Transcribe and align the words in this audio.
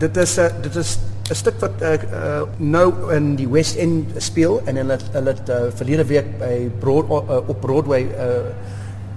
dit 0.00 0.16
is 0.16 0.36
'n 0.38 0.62
dit 0.62 0.76
is 0.76 0.98
'n 1.30 1.34
stuk 1.34 1.60
wat 1.60 1.82
ek 1.82 2.02
uh, 2.02 2.10
uh, 2.10 2.42
nou 2.56 3.12
in 3.14 3.36
die 3.36 3.48
West 3.48 3.76
End 3.76 4.10
speel 4.16 4.60
en 4.64 4.76
hulle 4.76 4.96
hulle 5.12 5.30
het 5.30 5.48
uh, 5.48 5.56
verlede 5.74 6.04
week 6.04 6.38
by 6.38 6.70
Broad 6.78 7.10
uh, 7.10 7.48
op 7.48 7.60
Broadway 7.60 8.02
uh, 8.02 8.50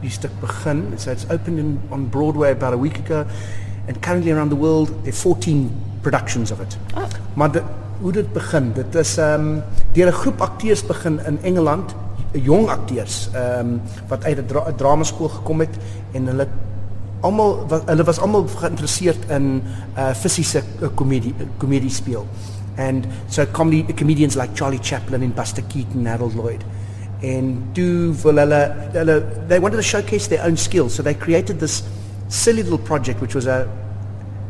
die 0.02 0.12
stuk 0.12 0.32
begin. 0.40 0.94
So 0.98 1.12
it's 1.12 1.26
opened 1.30 1.60
in, 1.60 1.80
on 1.90 2.10
Broadway 2.10 2.52
about 2.52 2.74
a 2.74 2.78
week 2.78 3.00
ago 3.06 3.26
and 3.88 4.00
currently 4.02 4.32
around 4.32 4.50
the 4.50 4.60
world 4.60 4.88
there 5.04 5.14
are 5.14 5.22
14 5.22 5.72
productions 6.02 6.52
of 6.52 6.60
it. 6.60 6.78
Oh. 6.96 7.08
Maar 7.34 7.52
dit 7.52 7.64
hoe 8.02 8.12
dit 8.12 8.34
begin, 8.34 8.72
dit 8.74 8.96
is 8.96 9.18
ehm 9.18 9.42
um, 9.42 9.62
deur 9.94 10.08
'n 10.08 10.12
groep 10.12 10.42
akteurs 10.42 10.86
begin 10.86 11.20
in 11.26 11.38
Engeland, 11.42 11.96
jong 12.32 12.68
akteurs 12.70 13.30
ehm 13.34 13.60
um, 13.60 13.82
wat 14.08 14.24
uit 14.24 14.38
'n 14.38 14.46
dra 14.46 14.72
dramaskool 14.76 15.30
gekom 15.30 15.60
het 15.60 15.76
en 16.12 16.28
hulle 16.28 16.48
almal 17.24 17.68
hulle 17.88 18.06
was 18.06 18.20
almal 18.20 18.46
geïnteresseerd 18.60 19.30
in 19.32 19.64
uh 19.96 20.14
fisiese 20.14 20.64
uh, 20.82 20.90
komedie 20.96 21.34
komedie 21.58 21.92
speel. 21.92 22.28
And 22.78 23.08
so 23.30 23.46
comedy 23.46 23.84
comedians 23.94 24.36
like 24.36 24.56
Charlie 24.56 24.80
Chaplin 24.80 25.22
and 25.24 25.36
Buster 25.36 25.62
Keaton, 25.70 26.00
and 26.00 26.08
Harold 26.08 26.36
Lloyd. 26.36 26.64
And 27.22 27.74
do 27.74 28.14
they 28.14 29.60
wanted 29.60 29.78
to 29.78 29.84
showcase 29.84 30.28
their 30.28 30.44
own 30.44 30.58
skills. 30.58 30.96
So 30.96 31.04
they 31.04 31.14
created 31.14 31.60
this 31.60 31.84
silly 32.30 32.64
little 32.64 32.80
project 32.80 33.22
which 33.22 33.36
was 33.36 33.48
a 33.48 33.70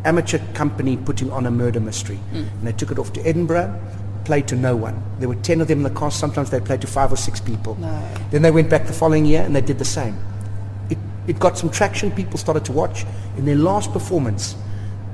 amateur 0.05 0.39
company 0.53 0.97
putting 0.97 1.31
on 1.31 1.45
a 1.45 1.51
murder 1.51 1.79
mystery. 1.79 2.19
Mm. 2.31 2.47
And 2.51 2.67
they 2.67 2.71
took 2.71 2.91
it 2.91 2.99
off 2.99 3.13
to 3.13 3.21
Edinburgh 3.27 3.79
played 4.25 4.47
to 4.47 4.55
no 4.55 4.73
one. 4.73 5.03
There 5.19 5.27
were 5.27 5.35
10 5.35 5.59
of 5.59 5.67
them 5.67 5.79
in 5.79 5.83
the 5.83 5.99
cast. 5.99 6.17
Sometimes 6.17 6.49
they 6.49 6.61
played 6.61 6.79
to 6.79 6.87
five 6.87 7.11
or 7.11 7.17
six 7.17 7.41
people. 7.41 7.75
No. 7.75 8.09
Then 8.31 8.41
they 8.41 8.51
went 8.51 8.69
back 8.69 8.87
the 8.87 8.93
following 8.93 9.25
year 9.25 9.41
and 9.41 9.53
they 9.53 9.59
did 9.59 9.79
the 9.79 9.85
same 9.85 10.17
it 11.27 11.39
got 11.39 11.57
some 11.57 11.69
traction. 11.69 12.11
People 12.11 12.37
started 12.37 12.65
to 12.65 12.71
watch. 12.71 13.05
In 13.37 13.45
their 13.45 13.55
last 13.55 13.91
performance, 13.91 14.55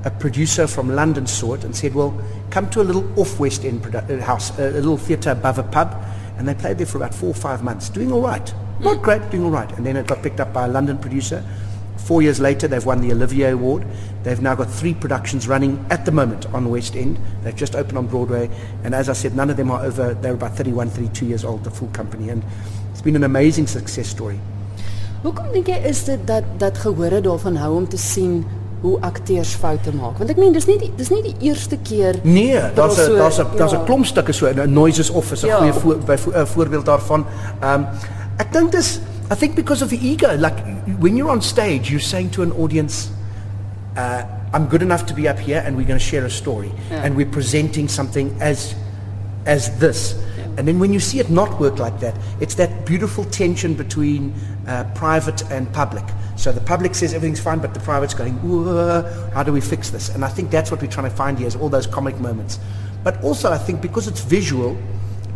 a 0.04 0.10
producer 0.10 0.66
from 0.66 0.94
London 0.94 1.26
saw 1.26 1.54
it 1.54 1.64
and 1.64 1.76
said, 1.76 1.94
well, 1.94 2.18
come 2.50 2.68
to 2.70 2.80
a 2.80 2.84
little 2.84 3.20
off 3.20 3.38
West 3.38 3.64
End 3.64 3.82
produ- 3.82 4.18
uh, 4.18 4.24
house, 4.24 4.56
a, 4.58 4.70
a 4.70 4.80
little 4.80 4.96
theatre 4.96 5.30
above 5.30 5.58
a 5.58 5.62
pub. 5.62 6.02
And 6.38 6.48
they 6.48 6.54
played 6.54 6.78
there 6.78 6.86
for 6.86 6.96
about 6.96 7.14
four 7.14 7.30
or 7.30 7.34
five 7.34 7.62
months, 7.62 7.90
doing 7.90 8.10
all 8.10 8.22
right. 8.22 8.54
Not 8.80 8.98
mm. 8.98 9.02
great, 9.02 9.30
doing 9.30 9.44
all 9.44 9.50
right. 9.50 9.70
And 9.76 9.84
then 9.84 9.96
it 9.96 10.06
got 10.06 10.22
picked 10.22 10.40
up 10.40 10.52
by 10.52 10.64
a 10.64 10.68
London 10.68 10.96
producer. 10.96 11.44
Four 11.98 12.22
years 12.22 12.40
later, 12.40 12.66
they've 12.66 12.84
won 12.84 13.02
the 13.02 13.12
Olivier 13.12 13.50
Award. 13.50 13.86
They've 14.22 14.40
now 14.40 14.54
got 14.54 14.70
three 14.70 14.94
productions 14.94 15.46
running 15.46 15.84
at 15.90 16.06
the 16.06 16.12
moment 16.12 16.46
on 16.54 16.64
the 16.64 16.70
West 16.70 16.96
End. 16.96 17.18
They've 17.42 17.54
just 17.54 17.76
opened 17.76 17.98
on 17.98 18.06
Broadway. 18.06 18.50
And 18.84 18.94
as 18.94 19.10
I 19.10 19.12
said, 19.12 19.36
none 19.36 19.50
of 19.50 19.58
them 19.58 19.70
are 19.70 19.84
over, 19.84 20.14
they're 20.14 20.34
about 20.34 20.56
31, 20.56 20.88
32 20.90 21.26
years 21.26 21.44
old, 21.44 21.62
the 21.62 21.70
full 21.70 21.88
company. 21.88 22.30
And 22.30 22.42
it's 22.90 23.02
been 23.02 23.16
an 23.16 23.24
amazing 23.24 23.66
success 23.66 24.08
story. 24.08 24.40
Hoekom 25.20 25.50
dink 25.52 25.68
jy 25.68 25.76
is 25.84 26.00
dit 26.06 26.20
dat 26.24 26.46
dat 26.60 26.78
gehore 26.80 27.20
daarvan 27.20 27.56
hou 27.60 27.74
om 27.76 27.88
te 27.88 27.98
sien 28.00 28.40
hoe 28.80 28.94
akteurs 29.04 29.52
foute 29.60 29.92
maak? 29.92 30.16
Want 30.18 30.30
ek 30.32 30.38
meen 30.40 30.54
dis 30.56 30.64
nie 30.64 30.78
die, 30.80 30.88
dis 30.96 31.10
nie 31.12 31.20
die 31.26 31.34
eerste 31.50 31.76
keer 31.84 32.16
Nee, 32.24 32.56
daar's 32.74 32.96
'n 32.96 33.18
daar's 33.18 33.38
'n 33.38 33.56
daar's 33.56 33.74
'n 33.74 33.84
klomp 33.84 34.06
stukke 34.06 34.32
so 34.32 34.48
'n 34.48 34.72
noises 34.72 35.10
office 35.10 35.44
'n 35.44 35.48
ja. 35.48 35.58
goeie 35.58 35.72
voor, 35.72 35.98
by 35.98 36.16
vo, 36.16 36.46
voorbeeld 36.46 36.86
daarvan. 36.86 37.26
Ehm 37.60 37.80
um, 37.80 37.86
ek 38.38 38.52
dink 38.52 38.72
dis 38.72 39.00
I 39.30 39.36
think 39.36 39.54
because 39.54 39.84
of 39.84 39.90
the 39.90 39.98
ego 40.00 40.32
like 40.36 40.56
when 40.98 41.16
you're 41.16 41.30
on 41.30 41.42
stage 41.42 41.90
you're 41.90 42.04
saying 42.04 42.30
to 42.30 42.42
an 42.42 42.52
audience 42.52 43.08
uh 43.96 44.22
I'm 44.52 44.68
good 44.68 44.82
enough 44.82 45.04
to 45.04 45.14
be 45.14 45.28
up 45.28 45.38
here 45.38 45.62
and 45.66 45.76
we're 45.76 45.86
going 45.86 46.00
to 46.00 46.04
share 46.04 46.24
a 46.24 46.30
story 46.30 46.72
yeah. 46.90 47.04
and 47.04 47.14
we're 47.14 47.30
presenting 47.30 47.88
something 47.88 48.34
as 48.40 48.74
as 49.46 49.70
this. 49.78 50.16
And 50.56 50.68
then 50.68 50.78
when 50.78 50.92
you 50.92 51.00
see 51.00 51.20
it 51.20 51.30
not 51.30 51.60
work 51.60 51.78
like 51.78 52.00
that, 52.00 52.14
it's 52.40 52.54
that 52.56 52.86
beautiful 52.86 53.24
tension 53.24 53.74
between 53.74 54.34
uh, 54.66 54.84
private 54.94 55.42
and 55.50 55.72
public. 55.72 56.04
So 56.36 56.52
the 56.52 56.60
public 56.60 56.94
says 56.94 57.14
everything's 57.14 57.40
fine, 57.40 57.58
but 57.58 57.74
the 57.74 57.80
private's 57.80 58.14
going, 58.14 58.36
how 59.32 59.42
do 59.42 59.52
we 59.52 59.60
fix 59.60 59.90
this? 59.90 60.08
And 60.08 60.24
I 60.24 60.28
think 60.28 60.50
that's 60.50 60.70
what 60.70 60.80
we're 60.80 60.90
trying 60.90 61.10
to 61.10 61.16
find 61.16 61.38
here 61.38 61.46
is 61.46 61.56
all 61.56 61.68
those 61.68 61.86
comic 61.86 62.18
moments. 62.18 62.58
But 63.04 63.22
also 63.22 63.50
I 63.50 63.58
think 63.58 63.80
because 63.80 64.08
it's 64.08 64.20
visual, 64.20 64.76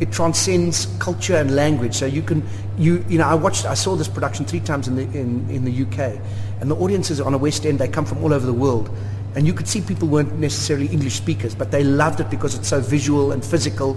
it 0.00 0.12
transcends 0.12 0.86
culture 0.98 1.36
and 1.36 1.54
language. 1.54 1.94
So 1.94 2.06
you 2.06 2.22
can, 2.22 2.46
you, 2.78 3.04
you 3.08 3.18
know, 3.18 3.26
I 3.26 3.34
watched, 3.34 3.64
I 3.64 3.74
saw 3.74 3.96
this 3.96 4.08
production 4.08 4.44
three 4.44 4.60
times 4.60 4.88
in 4.88 4.96
the, 4.96 5.02
in, 5.02 5.48
in 5.50 5.64
the 5.64 5.82
UK. 5.82 6.18
And 6.60 6.70
the 6.70 6.76
audiences 6.76 7.20
on 7.20 7.34
a 7.34 7.38
West 7.38 7.64
End, 7.64 7.78
they 7.78 7.88
come 7.88 8.04
from 8.04 8.22
all 8.22 8.32
over 8.32 8.44
the 8.44 8.52
world. 8.52 8.90
And 9.36 9.46
you 9.46 9.52
could 9.52 9.66
see 9.66 9.80
people 9.80 10.08
weren't 10.08 10.38
necessarily 10.38 10.86
English 10.88 11.14
speakers, 11.14 11.54
but 11.54 11.70
they 11.70 11.82
loved 11.82 12.20
it 12.20 12.30
because 12.30 12.54
it's 12.54 12.68
so 12.68 12.80
visual 12.80 13.32
and 13.32 13.44
physical. 13.44 13.96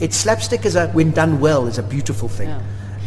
It's 0.00 0.16
slapstick 0.16 0.64
is 0.64 0.76
a, 0.76 0.88
when 0.88 1.10
done 1.10 1.40
well, 1.40 1.66
is 1.66 1.78
a 1.78 1.82
beautiful 1.82 2.28
thing. 2.28 2.48
Yeah. 2.48 2.60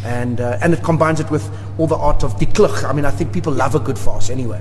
And, 0.04 0.40
uh, 0.40 0.58
and 0.60 0.74
it 0.74 0.82
combines 0.82 1.20
it 1.20 1.30
with 1.30 1.48
all 1.78 1.86
the 1.86 1.96
art 1.96 2.24
of 2.24 2.38
die 2.38 2.46
klug. 2.46 2.84
I 2.84 2.92
mean, 2.92 3.04
I 3.04 3.10
think 3.10 3.32
people 3.32 3.52
love 3.52 3.74
a 3.74 3.80
good 3.80 3.98
farce 3.98 4.30
anyway. 4.30 4.60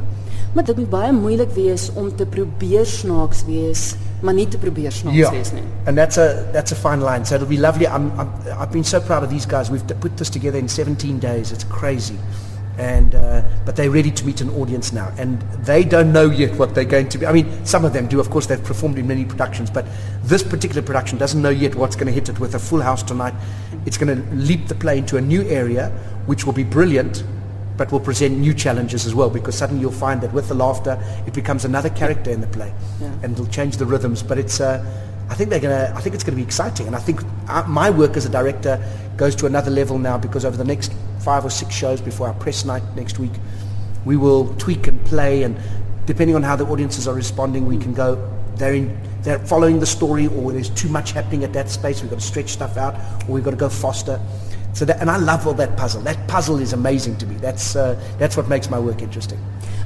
Maar 0.53 0.63
dit 0.63 0.77
moet 0.77 0.89
baie 0.89 1.11
moeilik 1.15 1.53
wees 1.55 1.89
om 1.95 2.09
te 2.15 2.25
probeer 2.25 2.85
snaaks 2.85 3.45
wees, 3.47 3.95
maar 4.19 4.33
nie 4.33 4.47
te 4.47 4.57
probeer 4.57 4.91
snaaks 4.91 5.15
yeah. 5.15 5.31
wees 5.31 5.51
nie. 5.55 5.63
And 5.85 5.97
that's 5.97 6.17
a 6.17 6.45
that's 6.51 6.71
a 6.71 6.75
fine 6.75 7.03
line. 7.03 7.25
So 7.25 7.35
it'll 7.35 7.47
be 7.47 7.57
lovely. 7.57 7.87
I'm, 7.87 8.11
I'm 8.19 8.29
I've 8.59 8.71
been 8.71 8.83
so 8.83 8.99
proud 8.99 9.23
of 9.23 9.29
these 9.29 9.47
guys. 9.47 9.71
We've 9.71 9.87
put 9.99 10.17
this 10.17 10.29
together 10.29 10.59
in 10.59 10.67
17 10.67 11.19
days. 11.19 11.51
It's 11.51 11.63
crazy 11.63 12.19
and 12.81 13.13
uh, 13.13 13.43
but 13.63 13.75
they're 13.75 13.91
ready 13.91 14.09
to 14.09 14.25
meet 14.25 14.41
an 14.41 14.49
audience 14.49 14.91
now 14.91 15.13
and 15.19 15.39
they 15.63 15.83
don't 15.83 16.11
know 16.11 16.31
yet 16.31 16.57
what 16.57 16.73
they're 16.73 16.83
going 16.83 17.07
to 17.07 17.19
be 17.19 17.27
i 17.27 17.31
mean 17.31 17.47
some 17.63 17.85
of 17.85 17.93
them 17.93 18.07
do 18.07 18.19
of 18.19 18.31
course 18.31 18.47
they've 18.47 18.63
performed 18.63 18.97
in 18.97 19.07
many 19.07 19.23
productions 19.23 19.69
but 19.69 19.85
this 20.23 20.41
particular 20.41 20.81
production 20.81 21.15
doesn't 21.15 21.43
know 21.43 21.51
yet 21.51 21.75
what's 21.75 21.95
going 21.95 22.07
to 22.07 22.11
hit 22.11 22.27
it 22.27 22.39
with 22.39 22.55
a 22.55 22.59
full 22.59 22.81
house 22.81 23.03
tonight 23.03 23.35
it's 23.85 23.99
going 23.99 24.09
to 24.15 24.35
leap 24.35 24.67
the 24.67 24.73
play 24.73 24.97
into 24.97 25.15
a 25.17 25.21
new 25.21 25.43
area 25.43 25.89
which 26.25 26.43
will 26.43 26.53
be 26.53 26.63
brilliant 26.63 27.23
but 27.77 27.91
will 27.91 27.99
present 27.99 28.35
new 28.35 28.53
challenges 28.53 29.05
as 29.05 29.13
well 29.13 29.29
because 29.29 29.55
suddenly 29.55 29.79
you'll 29.79 29.91
find 29.91 30.19
that 30.19 30.33
with 30.33 30.47
the 30.47 30.55
laughter 30.55 30.99
it 31.27 31.35
becomes 31.35 31.65
another 31.65 31.89
character 31.91 32.31
in 32.31 32.41
the 32.41 32.47
play 32.47 32.73
yeah. 32.99 33.13
and 33.21 33.33
it'll 33.33 33.45
change 33.45 33.77
the 33.77 33.85
rhythms 33.85 34.23
but 34.23 34.39
it's 34.39 34.59
uh, 34.59 34.83
I 35.29 35.33
think 35.33 35.49
they're 35.49 35.61
gonna. 35.61 35.93
I 35.95 36.01
think 36.01 36.13
it's 36.13 36.25
going 36.25 36.35
to 36.35 36.41
be 36.41 36.45
exciting, 36.45 36.87
and 36.87 36.95
I 36.95 36.99
think 36.99 37.21
uh, 37.47 37.63
my 37.65 37.89
work 37.89 38.17
as 38.17 38.25
a 38.25 38.29
director 38.29 38.83
goes 39.15 39.33
to 39.37 39.45
another 39.45 39.71
level 39.71 39.97
now 39.97 40.17
because 40.17 40.43
over 40.43 40.57
the 40.57 40.65
next 40.65 40.91
five 41.23 41.45
or 41.45 41.49
six 41.49 41.73
shows 41.73 42.01
before 42.01 42.27
our 42.27 42.33
press 42.33 42.65
night 42.65 42.83
next 42.95 43.19
week, 43.19 43.31
we 44.05 44.17
will 44.17 44.53
tweak 44.55 44.87
and 44.87 45.03
play, 45.05 45.43
and 45.43 45.57
depending 46.05 46.35
on 46.35 46.43
how 46.43 46.55
the 46.55 46.65
audiences 46.65 47.07
are 47.07 47.13
responding, 47.13 47.65
we 47.65 47.77
can 47.77 47.93
go. 47.93 48.27
They're 48.55 48.73
in, 48.73 48.99
they're 49.21 49.39
following 49.39 49.79
the 49.79 49.85
story, 49.85 50.27
or 50.27 50.51
there's 50.51 50.69
too 50.69 50.89
much 50.89 51.11
happening 51.11 51.43
at 51.43 51.53
that 51.53 51.69
space. 51.69 52.01
We've 52.01 52.09
got 52.09 52.19
to 52.19 52.25
stretch 52.25 52.49
stuff 52.49 52.77
out, 52.77 52.95
or 53.27 53.33
we've 53.33 53.43
got 53.43 53.51
to 53.51 53.57
go 53.57 53.69
faster. 53.69 54.19
So 54.73 54.85
that, 54.85 55.01
and 55.01 55.09
I 55.09 55.17
love 55.17 55.45
all 55.47 55.53
that 55.55 55.75
puzzle. 55.75 56.01
That 56.01 56.27
puzzle 56.27 56.59
is 56.59 56.73
amazing 56.73 57.17
to 57.17 57.25
me. 57.25 57.35
That's 57.35 57.75
uh, 57.75 57.99
that's 58.17 58.37
what 58.37 58.47
makes 58.47 58.69
my 58.69 58.79
work 58.79 59.01
interesting. 59.01 59.39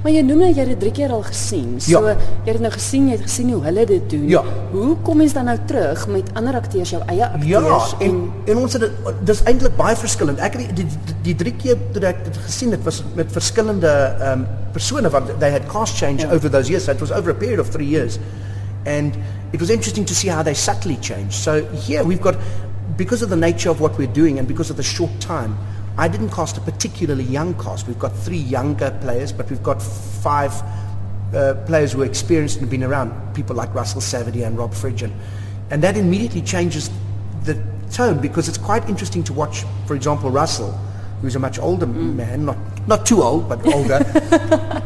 Maar 0.05 0.13
jy 0.13 0.21
noem 0.21 0.43
nou 0.43 0.47
jy 0.51 0.59
het 0.59 0.69
dit 0.69 0.81
drie 0.83 0.91
keer 0.93 1.09
al 1.15 1.23
gesien. 1.25 1.69
So 1.81 2.03
ja. 2.05 2.11
jy 2.45 2.53
het 2.53 2.61
nou 2.61 2.69
gesien, 2.69 3.07
jy 3.09 3.15
het 3.17 3.23
gesien 3.25 3.47
hoe 3.49 3.63
hulle 3.65 3.85
dit 3.89 4.03
doen. 4.11 4.27
Ja. 4.29 4.43
Hoe 4.69 4.91
kom 5.01 5.17
mens 5.17 5.33
dan 5.33 5.49
nou 5.49 5.55
terug 5.65 6.03
met 6.13 6.29
ander 6.37 6.59
akteurs, 6.59 6.91
jou 6.93 6.99
eie 7.09 7.25
akteurs 7.25 7.95
ja, 7.95 8.05
en 8.05 8.19
en 8.45 8.61
ons 8.61 8.77
het 8.77 8.85
dit 8.85 9.09
dis 9.25 9.41
eintlik 9.49 9.73
baie 9.79 9.97
verskillend. 9.97 10.43
Ek 10.45 10.59
het 10.59 10.75
die, 10.77 10.85
die, 10.85 11.15
die 11.25 11.35
drie 11.39 11.55
keer 11.57 11.81
toe 11.95 12.05
ek 12.05 12.21
dit 12.27 12.37
gesien 12.45 12.75
het 12.77 12.85
was 12.85 13.01
met 13.17 13.33
verskillende 13.33 13.89
ehm 13.89 14.45
um, 14.45 14.45
persone 14.75 15.09
wat 15.09 15.33
they 15.39 15.49
had 15.49 15.65
cast 15.71 15.97
change 15.97 16.21
ja. 16.21 16.29
over 16.35 16.51
those 16.53 16.69
years. 16.69 16.85
So 16.85 16.91
it 16.91 17.01
was 17.01 17.11
over 17.11 17.33
a 17.33 17.37
period 17.41 17.63
of 17.63 17.73
3 17.73 17.89
years. 17.89 18.19
And 18.85 19.17
it 19.53 19.59
was 19.59 19.71
interesting 19.73 20.05
to 20.05 20.13
see 20.13 20.29
how 20.29 20.43
they 20.43 20.53
subtly 20.53 20.97
changed. 21.01 21.33
So 21.33 21.65
here 21.87 22.03
we've 22.03 22.21
got 22.21 22.35
because 22.97 23.21
of 23.21 23.29
the 23.29 23.35
nature 23.35 23.69
of 23.69 23.81
what 23.81 23.97
we're 23.97 24.07
doing 24.07 24.39
and 24.39 24.47
because 24.47 24.69
of 24.69 24.77
the 24.77 24.83
short 24.83 25.11
time 25.19 25.57
I 25.97 26.09
didn't 26.09 26.31
cast 26.31 26.57
a 26.57 26.61
particularly 26.61 27.23
young 27.23 27.53
cast. 27.61 27.87
We've 27.87 27.99
got 27.99 28.13
three 28.13 28.37
younger 28.37 28.91
players, 29.01 29.31
but 29.31 29.49
we've 29.49 29.63
got 29.63 29.81
five 29.81 30.51
uh, 31.33 31.53
players 31.65 31.93
who 31.93 32.01
are 32.01 32.05
experienced 32.05 32.55
and 32.55 32.63
have 32.63 32.69
been 32.69 32.83
around, 32.83 33.33
people 33.33 33.55
like 33.55 33.73
Russell 33.73 34.01
Savadier 34.01 34.45
and 34.45 34.57
Rob 34.57 34.71
Fridjhon. 34.71 35.13
And 35.71 35.81
that 35.83 35.95
immediately 35.95 36.41
changes 36.41 36.89
the 37.43 37.61
tone 37.91 38.19
because 38.19 38.49
it's 38.49 38.57
quite 38.57 38.87
interesting 38.89 39.23
to 39.23 39.33
watch, 39.33 39.63
for 39.87 39.95
example, 39.95 40.29
Russell, 40.29 40.71
who's 41.21 41.37
a 41.37 41.39
much 41.39 41.59
older 41.59 41.85
mm. 41.85 42.15
man, 42.15 42.45
not, 42.45 42.57
not 42.87 43.05
too 43.05 43.21
old, 43.21 43.49
but 43.49 43.65
older, 43.73 43.99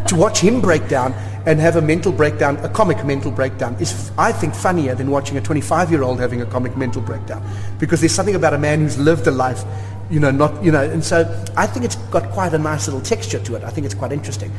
to 0.08 0.16
watch 0.16 0.40
him 0.40 0.62
break 0.62 0.88
down 0.88 1.14
and 1.46 1.60
have 1.60 1.78
a 1.78 1.82
mental 1.82 2.12
breakdown, 2.12 2.58
a 2.58 2.70
comic 2.70 3.04
mental 3.06 3.32
breakdown, 3.32 3.76
is, 3.80 4.12
I 4.18 4.32
think, 4.32 4.54
funnier 4.54 4.96
than 4.96 5.10
watching 5.10 5.38
a 5.38 5.42
25-year-old 5.42 6.20
having 6.20 6.42
a 6.42 6.46
comic 6.46 6.76
mental 6.78 7.02
breakdown. 7.02 7.44
Because 7.80 8.02
there's 8.02 8.14
something 8.14 8.36
about 8.36 8.54
a 8.54 8.58
man 8.58 8.82
who's 8.82 8.98
lived 8.98 9.26
a 9.28 9.32
life 9.32 9.64
you 10.10 10.20
know, 10.20 10.32
not, 10.32 10.64
you 10.64 10.72
know, 10.72 10.82
and 10.82 11.04
so 11.04 11.22
I 11.56 11.68
think 11.68 11.86
it's 11.86 11.96
got 11.96 12.32
quite 12.32 12.54
a 12.54 12.58
nice 12.58 12.88
little 12.88 13.02
texture 13.02 13.40
to 13.40 13.56
it. 13.56 13.64
I 13.64 13.70
think 13.70 13.86
it's 13.86 13.96
quite 13.96 14.12
interesting. 14.12 14.52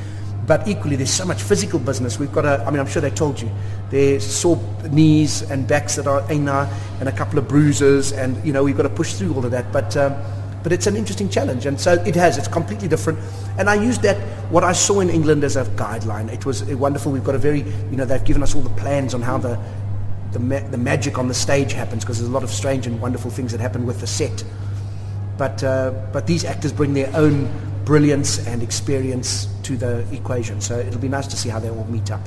But 0.46 0.66
equally, 0.66 0.96
there's 0.96 1.12
so 1.12 1.24
much 1.24 1.42
physical 1.42 1.78
business. 1.78 2.18
We've 2.18 2.32
got 2.32 2.44
a, 2.44 2.64
I 2.64 2.70
mean, 2.70 2.80
I'm 2.80 2.86
sure 2.86 3.02
they 3.02 3.10
told 3.10 3.40
you, 3.40 3.50
there's 3.90 4.24
sore 4.24 4.60
knees 4.90 5.42
and 5.50 5.66
backs 5.66 5.96
that 5.96 6.06
are 6.06 6.24
and 6.30 7.08
a 7.08 7.12
couple 7.12 7.38
of 7.38 7.48
bruises, 7.48 8.12
and, 8.12 8.44
you 8.44 8.52
know, 8.52 8.64
we've 8.64 8.76
got 8.76 8.84
to 8.84 8.88
push 8.88 9.14
through 9.14 9.34
all 9.34 9.44
of 9.44 9.50
that. 9.50 9.70
But, 9.72 9.96
um, 9.96 10.14
but 10.62 10.72
it's 10.72 10.86
an 10.86 10.96
interesting 10.96 11.28
challenge, 11.28 11.66
and 11.66 11.80
so 11.80 11.94
it 12.04 12.14
has. 12.14 12.38
It's 12.38 12.48
completely 12.48 12.88
different, 12.88 13.18
and 13.58 13.68
I 13.70 13.74
used 13.74 14.02
that 14.02 14.16
what 14.50 14.64
I 14.64 14.72
saw 14.72 15.00
in 15.00 15.10
England 15.10 15.44
as 15.44 15.56
a 15.56 15.64
guideline. 15.64 16.32
It 16.32 16.44
was 16.44 16.64
wonderful. 16.64 17.12
We've 17.12 17.24
got 17.24 17.34
a 17.34 17.38
very, 17.38 17.60
you 17.60 17.96
know, 17.96 18.04
they've 18.04 18.24
given 18.24 18.42
us 18.42 18.54
all 18.54 18.62
the 18.62 18.70
plans 18.80 19.14
on 19.14 19.22
how 19.22 19.38
the 19.38 19.58
the, 20.32 20.38
ma- 20.38 20.60
the 20.60 20.78
magic 20.78 21.18
on 21.18 21.28
the 21.28 21.34
stage 21.34 21.72
happens 21.72 22.04
because 22.04 22.18
there's 22.18 22.28
a 22.28 22.32
lot 22.32 22.42
of 22.42 22.50
strange 22.50 22.86
and 22.86 23.00
wonderful 23.00 23.30
things 23.30 23.52
that 23.52 23.60
happen 23.60 23.86
with 23.86 24.00
the 24.00 24.06
set. 24.06 24.44
But, 25.36 25.62
uh, 25.64 25.92
but 26.12 26.26
these 26.26 26.44
actors 26.44 26.72
bring 26.72 26.94
their 26.94 27.10
own 27.14 27.50
brilliance 27.84 28.46
and 28.46 28.62
experience 28.62 29.48
to 29.64 29.76
the 29.76 30.06
equation. 30.14 30.60
So 30.60 30.78
it'll 30.78 31.00
be 31.00 31.08
nice 31.08 31.26
to 31.28 31.36
see 31.36 31.48
how 31.48 31.58
they 31.58 31.70
all 31.70 31.84
meet 31.86 32.10
up. 32.10 32.20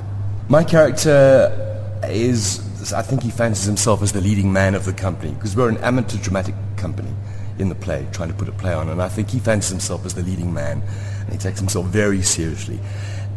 My 0.48 0.64
character 0.64 2.00
is, 2.04 2.92
I 2.92 3.02
think 3.02 3.22
he 3.22 3.30
fancies 3.30 3.64
himself 3.66 4.02
as 4.02 4.12
the 4.12 4.20
leading 4.20 4.52
man 4.52 4.74
of 4.74 4.84
the 4.84 4.92
company 4.92 5.32
because 5.32 5.56
we're 5.56 5.68
an 5.68 5.78
amateur 5.78 6.18
dramatic 6.18 6.54
company 6.76 7.10
in 7.58 7.68
the 7.68 7.74
play, 7.74 8.06
trying 8.12 8.28
to 8.28 8.34
put 8.34 8.48
a 8.48 8.52
play 8.52 8.72
on, 8.72 8.88
and 8.88 9.00
I 9.02 9.08
think 9.08 9.30
he 9.30 9.38
fancies 9.38 9.70
himself 9.70 10.04
as 10.04 10.14
the 10.14 10.22
leading 10.22 10.52
man, 10.52 10.82
and 11.20 11.32
he 11.32 11.38
takes 11.38 11.58
himself 11.60 11.86
very 11.86 12.22
seriously. 12.22 12.78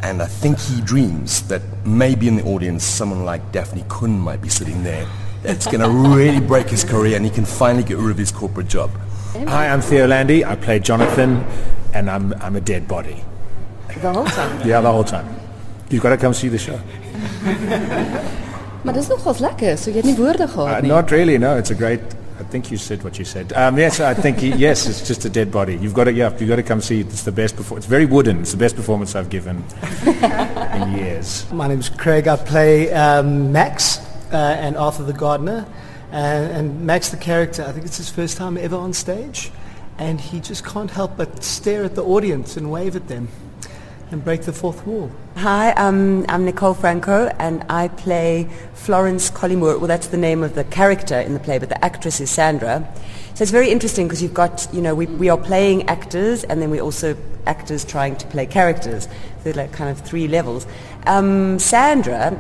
And 0.02 0.22
I 0.22 0.26
think 0.28 0.60
he 0.60 0.82
dreams 0.82 1.42
that 1.48 1.62
maybe 1.86 2.28
in 2.28 2.36
the 2.36 2.44
audience 2.44 2.84
someone 2.84 3.26
like 3.26 3.52
Daphne 3.52 3.84
Kuhn 3.90 4.20
might 4.20 4.42
be 4.42 4.50
sitting 4.50 4.84
there. 4.84 5.08
That's 5.44 5.66
going 5.66 5.82
to 5.82 5.90
really 5.90 6.40
break 6.40 6.68
his 6.70 6.84
career, 6.84 7.16
and 7.16 7.24
he 7.26 7.32
can 7.32 7.46
finally 7.46 7.84
get 7.84 7.98
rid 7.98 8.12
of 8.12 8.18
his 8.18 8.32
corporate 8.32 8.68
job. 8.68 8.90
Hi, 9.48 9.68
I'm 9.70 9.82
Theo 9.82 10.08
Landey. 10.08 10.44
I 10.46 10.56
play 10.56 10.80
Jonathan, 10.80 11.44
and 11.94 12.10
I'm, 12.10 12.34
I'm 12.42 12.56
a 12.56 12.62
dead 12.62 12.88
body. 12.88 13.24
The 14.02 14.12
whole 14.14 14.26
time. 14.26 14.68
Yeah, 14.68 14.82
the 14.82 14.92
whole 14.92 15.04
time. 15.04 15.28
You've 15.90 16.04
got 16.04 16.10
to 16.10 16.18
come 16.18 16.34
see 16.34 16.50
the 16.50 16.58
show. 16.58 16.80
Maar 18.84 18.94
dis 18.94 19.08
nogals 19.08 19.40
lekker, 19.40 19.78
so 19.78 19.90
jy 19.90 19.96
het 19.98 20.06
nie 20.06 20.16
woorde 20.16 20.44
Uh, 20.46 20.50
gehad 20.54 20.82
nie. 20.82 20.90
not 20.92 21.10
really, 21.12 21.38
no. 21.38 21.58
It's 21.58 21.72
a 21.72 21.76
great. 21.76 22.00
I 22.40 22.44
think 22.44 22.70
you 22.70 22.78
said 22.78 23.04
what 23.04 23.18
you 23.18 23.26
said. 23.26 23.52
Um, 23.54 23.78
yes, 23.78 24.00
I 24.00 24.14
think 24.14 24.38
he, 24.38 24.54
yes, 24.54 24.88
it's 24.88 25.08
just 25.08 25.26
a 25.26 25.30
dead 25.30 25.52
body. 25.52 25.76
You've 25.76 25.96
got 25.96 26.04
to, 26.04 26.14
yeah, 26.14 26.30
you've 26.38 26.48
got 26.48 26.58
to 26.58 26.64
come 26.64 26.82
see. 26.82 27.00
it. 27.00 27.08
It's 27.08 27.24
the 27.24 27.32
best 27.32 27.56
performance. 27.56 27.86
It's 27.86 27.90
very 27.90 28.06
wooden. 28.06 28.42
It's 28.42 28.52
the 28.52 28.58
best 28.58 28.76
performance 28.76 29.16
I've 29.16 29.30
given 29.30 29.64
in 30.06 30.92
years. 30.96 31.52
My 31.52 31.68
name's 31.68 31.90
Craig. 31.90 32.28
I 32.28 32.36
play 32.36 32.92
um, 32.92 33.52
Max 33.52 33.98
uh, 34.32 34.36
and 34.38 34.78
Arthur 34.78 35.04
the 35.04 35.14
Gardener. 35.14 35.66
And, 36.12 36.52
and 36.52 36.86
Max, 36.86 37.10
the 37.10 37.18
character, 37.18 37.64
I 37.64 37.72
think 37.72 37.86
it's 37.86 37.98
his 37.98 38.10
first 38.10 38.38
time 38.38 38.58
ever 38.58 38.76
on 38.76 38.94
stage. 38.94 39.52
And 39.98 40.22
he 40.22 40.40
just 40.40 40.64
can't 40.64 40.92
help 40.92 41.18
but 41.18 41.44
stare 41.44 41.84
at 41.84 41.96
the 41.96 42.04
audience 42.04 42.56
and 42.56 42.72
wave 42.72 42.96
at 42.96 43.08
them 43.08 43.30
and 44.12 44.24
break 44.24 44.44
the 44.44 44.54
fourth 44.54 44.86
wall. 44.86 45.12
Hi, 45.36 45.72
um, 45.72 46.26
I'm 46.30 46.46
Nicole 46.46 46.74
Franco, 46.74 47.28
and 47.40 47.64
I 47.70 47.90
play 47.90 48.50
Florence 48.74 49.30
Colleymoore. 49.30 49.78
Well, 49.80 49.88
that's 49.88 50.08
the 50.08 50.18
name 50.18 50.44
of 50.44 50.56
the 50.56 50.64
character 50.64 51.20
in 51.20 51.34
the 51.34 51.40
play, 51.40 51.60
but 51.60 51.70
the 51.70 51.84
actress 51.84 52.20
is 52.20 52.30
Sandra. 52.30 52.88
So 53.36 53.44
it's 53.44 53.52
very 53.52 53.70
interesting 53.70 54.08
because 54.08 54.24
you've 54.24 54.34
got, 54.34 54.68
you 54.74 54.82
know, 54.82 54.96
we, 54.96 55.06
we 55.06 55.30
are 55.30 55.38
playing 55.38 55.88
actors, 55.90 56.44
and 56.46 56.62
then 56.62 56.72
we're 56.72 56.82
also 56.82 57.18
actors 57.46 57.84
trying 57.86 58.16
to 58.18 58.28
play 58.28 58.46
characters. 58.46 59.08
So 59.44 59.52
like 59.52 59.72
kind 59.74 59.90
of 59.90 60.00
three 60.02 60.28
levels. 60.28 60.66
Um, 61.06 61.60
Sandra 61.60 62.32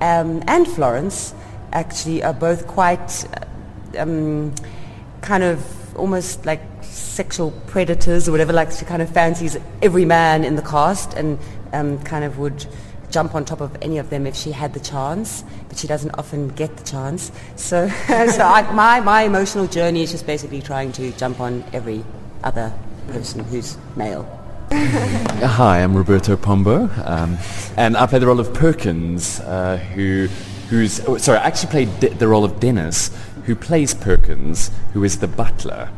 um, 0.00 0.42
and 0.46 0.66
Florence 0.66 1.34
actually 1.72 2.22
are 2.22 2.34
both 2.34 2.66
quite 2.66 3.26
um, 3.96 4.54
kind 5.20 5.42
of 5.42 5.64
almost 5.96 6.46
like 6.46 6.60
sexual 6.82 7.50
predators 7.66 8.28
or 8.28 8.32
whatever. 8.32 8.52
Like 8.52 8.70
she 8.72 8.84
kind 8.84 9.02
of 9.02 9.10
fancies 9.10 9.56
every 9.80 10.04
man 10.04 10.44
in 10.44 10.56
the 10.56 10.62
cast 10.62 11.14
and 11.14 11.38
um, 11.72 12.02
kind 12.02 12.24
of 12.24 12.38
would 12.38 12.66
jump 13.10 13.34
on 13.34 13.44
top 13.44 13.60
of 13.60 13.76
any 13.82 13.98
of 13.98 14.10
them 14.10 14.26
if 14.26 14.34
she 14.34 14.52
had 14.52 14.72
the 14.72 14.80
chance, 14.80 15.44
but 15.68 15.76
she 15.76 15.86
doesn't 15.86 16.12
often 16.12 16.48
get 16.48 16.76
the 16.76 16.84
chance. 16.84 17.30
So, 17.56 17.88
so 18.08 18.14
I, 18.14 18.70
my 18.72 19.00
my 19.00 19.22
emotional 19.22 19.66
journey 19.66 20.02
is 20.02 20.10
just 20.10 20.26
basically 20.26 20.62
trying 20.62 20.92
to 20.92 21.12
jump 21.12 21.40
on 21.40 21.64
every 21.72 22.04
other 22.42 22.72
person 23.08 23.44
who's 23.44 23.76
male. 23.96 24.26
Hi, 24.72 25.82
I'm 25.82 25.94
Roberto 25.94 26.36
Pombo, 26.36 26.88
um, 27.04 27.36
and 27.76 27.94
I 27.94 28.06
play 28.06 28.18
the 28.18 28.26
role 28.26 28.40
of 28.40 28.54
Perkins, 28.54 29.38
uh, 29.40 29.76
who, 29.76 30.28
who's 30.70 30.98
oh, 31.06 31.18
sorry, 31.18 31.38
I 31.38 31.44
actually 31.44 31.70
played 31.70 32.00
De- 32.00 32.14
the 32.14 32.26
role 32.26 32.42
of 32.42 32.58
Dennis, 32.58 33.10
who 33.44 33.54
plays 33.54 33.94
Perkins, 33.94 34.70
who 34.92 35.04
is 35.04 35.18
the 35.18 35.28
butler 35.28 35.90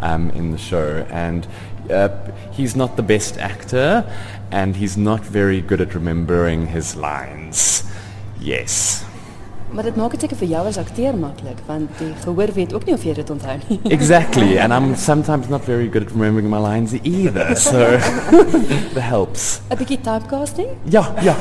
um, 0.00 0.30
in 0.30 0.52
the 0.52 0.58
show, 0.58 1.06
and 1.10 1.46
uh, 1.90 2.08
he's 2.52 2.74
not 2.76 2.96
the 2.96 3.02
best 3.02 3.38
actor, 3.38 4.04
and 4.50 4.76
he's 4.76 4.96
not 4.96 5.20
very 5.24 5.60
good 5.60 5.80
at 5.80 5.94
remembering 5.94 6.68
his 6.68 6.96
lines. 6.96 7.84
Yes. 8.40 9.04
Maar 9.74 9.88
dit 9.88 9.96
maak 9.98 10.12
dit 10.14 10.22
seker 10.22 10.38
vir 10.38 10.48
jou 10.52 10.60
as 10.70 10.76
akteur 10.78 11.16
maklik, 11.18 11.58
want 11.66 11.90
die 11.98 12.12
gehoor 12.22 12.52
weet 12.54 12.74
ook 12.76 12.84
nie 12.86 12.94
of 12.94 13.02
jy 13.02 13.14
dit 13.16 13.30
onthou 13.32 13.56
nie. 13.64 13.80
Exactly, 13.96 14.58
and 14.62 14.70
I'm 14.72 14.94
sometimes 14.94 15.48
not 15.50 15.64
very 15.66 15.88
good 15.88 16.04
at 16.06 16.12
remembering 16.14 16.46
my 16.48 16.60
lines 16.62 16.94
either, 17.02 17.56
so 17.58 17.96
that 18.94 19.02
helps. 19.02 19.58
'n 19.70 19.78
Bietjie 19.80 19.98
typecasting? 20.06 20.70
Yeah, 20.86 21.10
yeah. 21.26 21.34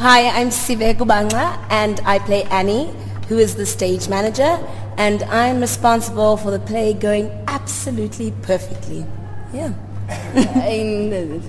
Hi, 0.00 0.30
I'm 0.40 0.50
Sive 0.50 0.96
Gubangxa 0.96 1.58
and 1.68 2.00
I 2.06 2.16
play 2.24 2.44
Annie, 2.48 2.88
who 3.30 3.38
is 3.38 3.54
the 3.54 3.64
stage 3.64 4.08
manager, 4.08 4.58
and 4.98 5.22
I'm 5.22 5.60
responsible 5.60 6.36
for 6.36 6.50
the 6.50 6.58
play 6.58 6.92
going 6.92 7.30
absolutely 7.46 8.32
perfectly. 8.42 9.06
Yeah. 9.54 9.72
en 10.66 11.40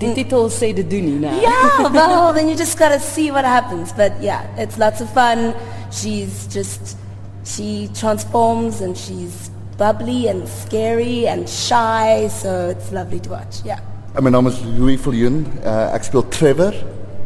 die 0.00 0.12
titel 0.14 0.50
sê 0.52 0.74
dit 0.76 0.84
doen 0.84 1.06
nie, 1.08 1.18
né? 1.20 1.32
Yeah, 1.40 1.88
well, 1.96 2.34
then 2.36 2.48
you 2.48 2.56
just 2.56 2.78
gotta 2.78 3.00
see 3.00 3.30
what 3.30 3.44
happens. 3.48 3.92
But 3.92 4.12
yeah, 4.20 4.44
it's 4.60 4.76
lots 4.76 5.00
of 5.00 5.08
fun. 5.16 5.54
She's 5.90 6.46
just, 6.52 6.96
she 7.44 7.88
transforms 7.94 8.82
and 8.82 8.96
she's 8.96 9.50
bubbly 9.78 10.28
and 10.28 10.46
scary 10.46 11.26
and 11.26 11.48
shy, 11.48 12.28
so 12.28 12.68
it's 12.68 12.92
lovely 12.92 13.20
to 13.20 13.30
watch. 13.30 13.64
Yeah. 13.64 13.80
My 14.20 14.28
naam 14.28 14.46
is 14.46 14.60
Louis 14.76 15.00
Viljoen. 15.00 15.46
Uh, 15.64 15.96
ek 15.96 16.04
speel 16.04 16.28
Trevor. 16.28 16.76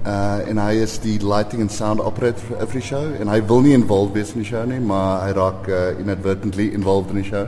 Uh, 0.04 0.48
en 0.50 0.58
hy 0.60 0.82
is 0.84 0.98
die 1.00 1.16
lighting 1.24 1.62
and 1.64 1.72
sound 1.72 2.00
operator 2.04 2.58
vir 2.60 2.76
die 2.76 2.84
show 2.84 3.06
en 3.16 3.30
hy 3.32 3.38
wil 3.48 3.62
nie 3.64 3.72
involved 3.72 4.12
wees 4.12 4.34
in 4.34 4.42
die 4.42 4.48
show 4.50 4.60
nie, 4.68 4.76
maar 4.76 5.22
hy 5.24 5.30
raak 5.38 5.70
uh, 5.72 5.78
inadvertently 5.96 6.66
involved 6.76 7.14
in 7.14 7.22
die 7.22 7.24
show 7.24 7.46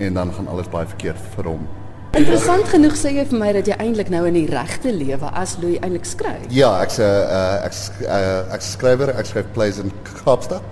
en 0.00 0.16
dan 0.16 0.32
gaan 0.32 0.48
alles 0.48 0.70
baie 0.72 0.88
verkeerd 0.88 1.20
vir 1.34 1.50
hom. 1.50 1.66
Interessant 2.16 2.64
genoeg 2.72 2.96
sê 2.96 3.12
jy 3.18 3.26
vir 3.28 3.38
my 3.38 3.50
dat 3.52 3.68
jy 3.68 3.76
eintlik 3.84 4.08
nou 4.10 4.24
in 4.30 4.38
die 4.38 4.46
regte 4.48 4.94
lewe 4.96 5.28
as 5.36 5.58
Louis 5.60 5.76
eintlik 5.84 6.08
skryf. 6.08 6.48
Ja, 6.56 6.72
ek's 6.80 6.96
'n 6.98 7.04
uh, 7.04 7.66
ek's 7.68 7.82
uh, 8.00 8.54
ek's 8.56 8.72
skrywer, 8.78 9.12
ek 9.20 9.28
skryf 9.28 9.52
plays 9.52 9.78
in 9.78 9.92
Kaapstad. 10.24 10.64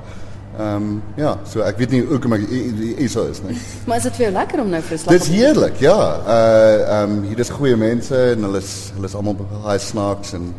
Ehm 0.59 0.77
um, 0.77 1.03
ja, 1.15 1.37
so 1.47 1.61
ek 1.63 1.77
weet 1.79 1.93
nie 1.95 2.01
hoekom 2.09 2.33
ek 2.35 2.49
hier 2.51 3.11
so 3.13 3.29
is 3.31 3.39
nie. 3.45 3.55
Maar 3.87 4.01
is 4.01 4.09
dit 4.09 4.17
vir 4.17 4.25
jou 4.25 4.33
lekker 4.35 4.61
om 4.65 4.73
nou 4.73 4.81
vir 4.83 4.97
'n 4.97 4.99
slag 4.99 5.15
Dis 5.15 5.29
heerlik, 5.29 5.77
ja. 5.79 5.99
Uh 6.25 6.79
ehm 6.97 7.13
um, 7.13 7.23
hier 7.29 7.39
is 7.39 7.53
goeie 7.53 7.77
mense 7.77 8.17
en 8.33 8.43
hulle 8.49 8.59
is 8.59 8.91
hulle 8.97 9.07
is 9.07 9.15
almal 9.15 9.37
baie 9.39 9.79
snaaks 9.79 10.33
en 10.33 10.55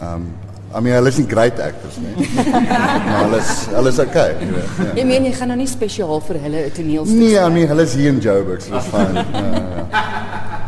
um, 0.00 0.34
I 0.74 0.80
mean, 0.80 0.92
hulle 0.92 1.08
is 1.08 1.18
nie 1.18 1.26
great 1.26 1.58
actors 1.60 1.96
nie. 1.96 2.12
maar 3.08 3.22
hulle 3.24 3.38
is 3.40 3.52
hulle 3.72 3.88
is 3.88 3.98
okay, 4.04 4.34
jy 4.36 4.50
weet. 4.52 4.74
Ja. 4.78 4.88
Jy 5.00 5.04
meen 5.08 5.28
jy 5.30 5.32
gaan 5.38 5.48
nou 5.48 5.56
nie 5.62 5.68
spesiaal 5.70 6.20
vir 6.26 6.40
hulle 6.44 6.64
'n 6.68 6.74
toneelstuk 6.76 7.18
Nee, 7.22 7.38
I 7.40 7.48
mean, 7.48 7.68
hulle 7.72 7.86
is 7.88 7.94
hier 7.96 8.12
in 8.12 8.20
Joburg, 8.20 8.62
so 8.62 8.76
dis 8.76 8.90
fyn. 8.92 9.16
Ja, 9.16 9.24
ja. 9.32 10.04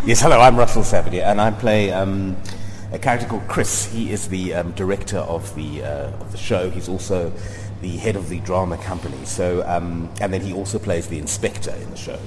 Yes, 0.07 0.23
hello, 0.23 0.41
I'm 0.41 0.57
Russell 0.57 0.83
Savadier, 0.83 1.27
and 1.27 1.39
I 1.39 1.51
play 1.51 1.93
um, 1.93 2.35
a 2.91 2.99
character 2.99 3.29
called 3.29 3.47
Chris. 3.49 3.85
He 3.85 4.11
is 4.11 4.29
the 4.29 4.55
um, 4.55 4.73
director 4.73 5.19
of 5.19 5.55
the, 5.55 5.85
uh, 5.85 6.23
of 6.23 6.33
the 6.33 6.39
show. 6.39 6.71
He's 6.71 6.89
also 6.89 7.31
the 7.83 7.99
head 7.99 8.17
of 8.17 8.31
the 8.31 8.41
drama 8.41 8.79
company. 8.79 9.23
So, 9.27 9.63
um, 9.67 10.09
and 10.23 10.33
then 10.33 10.41
he 10.41 10.55
also 10.55 10.79
plays 10.79 11.09
the 11.09 11.19
inspector 11.19 11.73
in 11.73 11.91
the 11.91 11.99
show. 11.99 12.19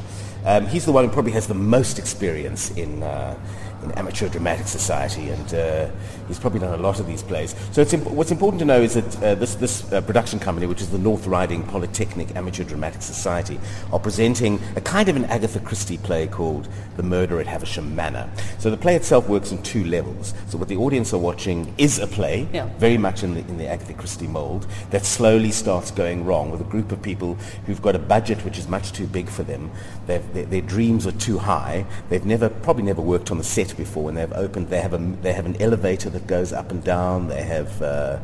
Um, 0.46 0.68
he's 0.68 0.86
the 0.86 0.92
one 0.92 1.06
who 1.06 1.12
probably 1.12 1.32
has 1.34 1.48
the 1.48 1.54
most 1.54 2.00
experience 2.00 2.72
in, 2.72 3.02
uh, 3.02 3.36
in 3.84 3.92
amateur 3.94 4.28
dramatic 4.30 4.68
society, 4.68 5.30
and 5.30 5.54
uh, 5.54 5.90
he's 6.28 6.40
probably 6.40 6.60
done 6.60 6.78
a 6.78 6.82
lot 6.82 7.00
of 7.00 7.08
these 7.08 7.24
plays. 7.24 7.56
So 7.72 7.82
it's 7.82 7.94
imp- 7.94 8.10
what's 8.12 8.32
important 8.32 8.60
to 8.60 8.66
know 8.66 8.82
is 8.82 8.94
that 8.96 9.24
uh, 9.24 9.36
this, 9.36 9.56
this 9.56 9.92
uh, 9.94 10.02
production 10.02 10.40
company, 10.40 10.68
which 10.68 10.82
is 10.82 10.90
the 10.90 10.98
North 10.98 11.28
Riding 11.28 11.64
Polytechnic 11.64 12.36
Amateur 12.36 12.64
Dramatic 12.64 13.02
Society, 13.02 13.60
are 13.92 14.00
presenting 14.00 14.60
a 14.76 14.82
kind 14.82 15.08
of 15.10 15.16
an 15.16 15.26
Agatha 15.26 15.60
Christie 15.62 15.98
play 15.98 16.28
called 16.28 16.68
The 16.98 17.04
Murder 17.04 17.40
at 17.40 17.48
Haversham 17.48 17.96
Manor. 17.96 18.30
So 18.58 18.70
the 18.70 18.78
play 18.78 18.96
itself 18.96 19.28
works 19.30 19.52
in 19.52 19.62
two 19.64 19.86
levels. 19.86 20.34
So 20.48 20.58
what 20.58 20.68
the 20.68 20.78
audience 20.78 21.14
are 21.14 21.18
watching 21.20 21.74
is 21.78 22.00
a 22.00 22.08
play, 22.08 22.48
Yeah. 22.54 22.68
very 22.78 22.98
much 22.98 23.24
in 23.24 23.34
the, 23.34 23.42
in 23.42 23.58
the 23.58 23.68
Agatha 23.68 23.94
Christie 23.94 24.28
mold, 24.28 24.68
that 24.92 25.06
slowly 25.06 25.52
starts 25.52 25.90
going 25.92 26.26
wrong 26.26 26.52
with 26.52 26.60
a 26.62 26.66
group 26.66 26.92
of 26.92 27.02
people 27.02 27.36
who've 27.66 27.82
got 27.82 27.96
a 27.96 28.00
budget 28.00 28.44
which 28.46 28.58
is 28.58 28.68
much 28.68 28.92
too 28.92 29.08
big 29.08 29.30
for 29.30 29.44
them. 29.44 29.72
They've, 30.06 30.33
their, 30.34 30.46
their 30.46 30.62
dreams 30.62 31.08
are 31.08 31.12
too 31.14 31.38
high. 31.40 31.86
They've 32.10 32.26
never, 32.26 32.50
probably 32.50 32.84
never 32.84 33.02
worked 33.02 33.32
on 33.32 33.38
the 33.38 33.44
set 33.44 33.76
before. 33.78 34.06
When 34.06 34.16
they've 34.16 34.34
opened, 34.34 34.70
they 34.70 34.82
have, 34.82 34.94
a, 34.94 34.98
they 34.98 35.34
have 35.34 35.46
an 35.46 35.62
elevator 35.62 36.10
that 36.10 36.28
goes 36.28 36.52
up 36.52 36.72
and 36.72 36.84
down. 36.84 37.28
They 37.28 37.44
have... 37.44 37.82
Uh, 37.82 38.20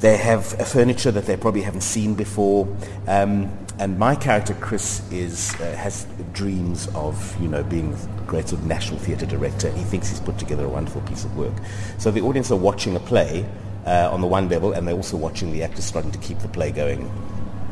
they 0.00 0.16
have 0.16 0.58
a 0.58 0.64
furniture 0.64 1.10
that 1.10 1.26
they 1.26 1.36
probably 1.36 1.60
haven't 1.60 1.82
seen 1.82 2.14
before. 2.14 2.66
Um, 3.06 3.50
and 3.78 3.98
my 3.98 4.14
character, 4.14 4.54
Chris, 4.54 5.02
is, 5.12 5.54
uh, 5.60 5.76
has 5.76 6.06
dreams 6.32 6.88
of, 6.94 7.38
you 7.38 7.48
know, 7.48 7.62
being 7.62 7.92
a 7.92 8.22
great 8.22 8.48
sort 8.48 8.62
of 8.62 8.66
national 8.66 8.98
theatre 8.98 9.26
director. 9.26 9.70
He 9.70 9.84
thinks 9.84 10.08
he's 10.08 10.20
put 10.20 10.38
together 10.38 10.64
a 10.64 10.68
wonderful 10.70 11.02
piece 11.02 11.24
of 11.24 11.36
work. 11.36 11.52
So 11.98 12.10
the 12.10 12.22
audience 12.22 12.50
are 12.50 12.56
watching 12.56 12.96
a 12.96 13.00
play 13.00 13.44
uh, 13.84 14.08
on 14.10 14.22
the 14.22 14.26
one 14.26 14.48
level, 14.48 14.72
and 14.72 14.88
they're 14.88 14.94
also 14.94 15.18
watching 15.18 15.52
the 15.52 15.62
actors 15.62 15.84
starting 15.84 16.12
to 16.12 16.18
keep 16.18 16.38
the 16.38 16.48
play 16.48 16.72
going 16.72 17.06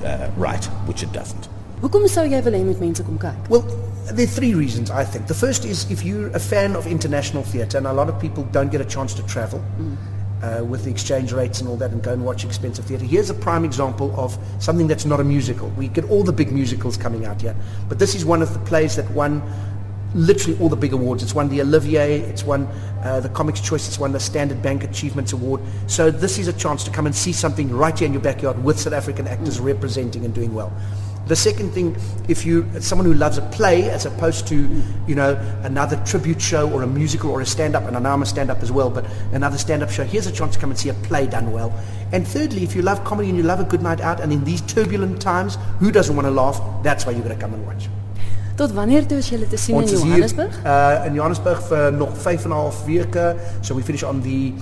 uh, 0.05 0.31
right, 0.37 0.65
which 0.87 1.03
it 1.03 1.13
doesn't. 1.13 1.49
Hoekom 1.79 2.09
sou 2.11 2.25
jy 2.27 2.41
wil 2.43 2.57
hê 2.59 2.65
met 2.67 2.81
mense 2.83 3.05
kom 3.07 3.19
kyk? 3.23 3.49
Well, 3.49 3.63
there 4.11 4.25
are 4.25 4.35
three 4.35 4.55
reasons, 4.55 4.91
I 4.91 5.05
think. 5.05 5.29
The 5.29 5.35
first 5.35 5.65
is 5.65 5.89
if 5.91 6.03
you're 6.03 6.27
a 6.35 6.41
fan 6.41 6.75
of 6.75 6.89
international 6.89 7.45
theatre, 7.45 7.79
and 7.79 7.87
a 7.87 7.93
lot 7.93 8.09
of 8.09 8.19
people 8.19 8.43
don't 8.51 8.73
get 8.73 8.81
a 8.81 8.85
chance 8.85 9.15
to 9.15 9.23
travel 9.27 9.63
uh, 10.43 10.65
with 10.65 10.85
the 10.85 10.91
exchange 10.91 11.33
rates 11.33 11.61
and 11.61 11.69
all 11.69 11.77
that 11.77 11.93
and 11.93 12.03
go 12.03 12.13
and 12.13 12.25
watch 12.25 12.45
expensive 12.45 12.87
theatre. 12.87 13.05
Here's 13.05 13.31
a 13.31 13.35
prime 13.35 13.65
example 13.65 14.13
of 14.19 14.37
something 14.59 14.89
that's 14.89 15.05
not 15.05 15.21
a 15.21 15.25
musical. 15.25 15.69
We 15.71 15.87
get 15.87 16.05
all 16.11 16.25
the 16.25 16.33
big 16.33 16.51
musicals 16.51 16.97
coming 16.97 17.27
out 17.27 17.43
here, 17.43 17.55
but 17.89 18.01
this 18.01 18.17
is 18.17 18.25
one 18.25 18.43
of 18.43 18.53
the 18.53 18.61
plays 18.61 18.97
that 18.97 19.09
won 19.13 19.41
literally 20.15 20.59
all 20.59 20.69
the 20.69 20.77
big 20.77 20.93
awards. 20.95 21.23
It's 21.23 21.35
won 21.35 21.49
the 21.49 21.61
Olivier, 21.61 22.21
it's 22.21 22.43
won 22.43 22.67
uh, 23.05 23.21
the 23.21 23.29
Comics 23.29 23.61
Choice, 23.61 23.87
it's 23.87 23.99
won 23.99 24.11
the 24.11 24.21
Standard 24.21 24.63
Bank 24.63 24.83
Achievements 24.83 25.33
Award. 25.33 25.61
So 25.87 26.11
this 26.11 26.39
is 26.39 26.49
a 26.49 26.53
chance 26.53 26.83
to 26.85 26.91
come 26.91 27.07
and 27.07 27.15
see 27.15 27.33
something 27.33 27.71
right 27.71 27.97
here 27.97 28.07
in 28.07 28.15
your 28.15 28.23
backyard 28.23 28.65
with 28.65 28.81
South 28.81 28.95
African 28.95 29.29
actors 29.29 29.61
representing 29.61 30.25
and 30.25 30.35
doing 30.35 30.55
well. 30.55 30.73
The 31.29 31.37
second 31.37 31.73
thing, 31.73 31.95
if 32.27 32.47
you 32.47 32.65
someone 32.81 33.05
who 33.05 33.13
loves 33.13 33.37
a 33.37 33.43
play 33.43 33.91
as 33.91 34.07
opposed 34.07 34.47
to, 34.49 34.57
you 35.07 35.15
know, 35.15 35.37
another 35.63 36.03
tribute 36.07 36.41
show 36.41 36.71
or 36.71 36.83
a 36.83 36.87
musical 36.87 37.31
or 37.31 37.43
a 37.43 37.47
stand-up, 37.47 37.85
and 37.85 37.95
I 37.95 38.01
know 38.01 38.13
I'm 38.13 38.23
a 38.23 38.27
stand-up 38.27 38.63
as 38.63 38.73
well, 38.73 38.89
but 38.89 39.05
another 39.33 39.59
stand-up 39.59 39.91
show, 39.91 40.05
here's 40.05 40.27
a 40.27 40.33
chance 40.33 40.55
to 40.55 40.61
come 40.61 40.71
and 40.71 40.79
see 40.79 40.89
a 40.89 40.95
play 40.95 41.27
done 41.27 41.53
well. 41.53 41.71
And 42.13 42.27
thirdly, 42.27 42.63
if 42.63 42.75
you 42.75 42.81
love 42.81 43.05
comedy 43.05 43.29
and 43.29 43.37
you 43.37 43.45
love 43.45 43.61
a 43.61 43.65
good 43.65 43.83
night 43.83 44.01
out, 44.01 44.21
and 44.21 44.33
in 44.33 44.43
these 44.45 44.63
turbulent 44.63 45.21
times, 45.21 45.59
who 45.81 45.93
doesn't 45.93 46.17
want 46.17 46.27
to 46.27 46.33
laugh? 46.33 46.59
That's 46.83 47.05
why 47.05 47.13
you're 47.13 47.23
going 47.23 47.37
to 47.37 47.41
come 47.41 47.53
and 47.53 47.67
watch. 47.67 47.89
Tot 48.57 48.73
wanneer 48.75 49.05
toe 49.07 49.21
is 49.21 49.29
julle 49.31 49.47
te 49.47 49.57
sien 49.57 49.77
in 49.77 49.85
is 49.85 50.01
hier 50.03 50.17
Johannesburg? 50.17 50.55
uh, 50.65 51.05
in 51.07 51.15
Johannesburg 51.15 51.61
vir 51.69 51.93
nog 51.93 52.17
5 52.19 52.45
en 52.45 52.51
'n 52.51 52.57
half 52.57 52.85
weke. 52.87 53.37
So 53.61 53.75
we 53.77 53.83
finish 53.83 54.03
on 54.03 54.23
the 54.23 54.53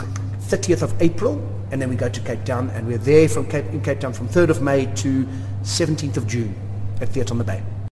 30th 0.47 0.83
of 0.83 1.03
April 1.03 1.43
and 1.71 1.83
then 1.83 1.89
we 1.89 1.97
go 1.97 2.09
to 2.09 2.21
Cape 2.21 2.45
Town 2.45 2.71
and 2.71 2.87
we're 2.87 2.99
there 2.99 3.29
from 3.29 3.49
Cape, 3.49 3.67
in 3.67 3.81
Cape 3.81 4.01
Town 4.01 4.13
from 4.13 4.29
3rd 4.29 4.51
of 4.51 4.63
May 4.63 4.87
to 4.95 5.27
17th 5.63 6.17
of 6.17 6.27
June 6.27 6.55
at 7.01 7.09
Theatre 7.09 7.33
on 7.33 7.39
the 7.39 7.45
Bay. 7.45 7.63